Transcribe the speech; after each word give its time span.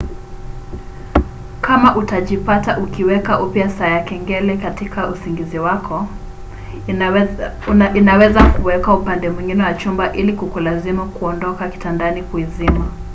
kama 1.61 1.95
utajipata 1.95 2.77
ukiweka 2.77 3.39
upya 3.39 3.69
saa 3.69 3.87
ya 3.87 4.03
kengele 4.03 4.57
katika 4.57 5.07
usingizi 5.07 5.59
wako 5.59 6.07
inaweza 7.95 8.43
kuwekwa 8.43 8.93
upande 8.95 9.29
mwingine 9.29 9.63
wa 9.63 9.73
chumba 9.73 10.13
ili 10.13 10.33
kukulazimu 10.33 11.05
kuondoka 11.09 11.69
kitandani 11.69 12.23
kuizima 12.23 12.91